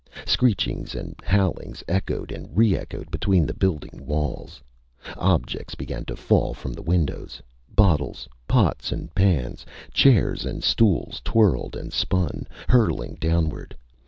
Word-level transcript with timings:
Screechings 0.25 0.95
and 0.95 1.13
howlings 1.23 1.83
echoed 1.87 2.31
and 2.31 2.57
re 2.57 2.75
echoed 2.75 3.11
between 3.11 3.45
the 3.45 3.53
building 3.53 4.03
walls. 4.03 4.59
Objects 5.15 5.75
began 5.75 6.05
to 6.05 6.15
fall 6.15 6.55
from 6.55 6.73
the 6.73 6.81
windows: 6.81 7.39
bottles, 7.69 8.27
pots 8.47 8.91
and 8.91 9.13
pans. 9.13 9.63
Chairs 9.93 10.43
and 10.43 10.63
stools 10.63 11.21
twirled 11.23 11.75
and 11.75 11.93
spun, 11.93 12.47
hurtling 12.67 13.13
downward. 13.21 13.77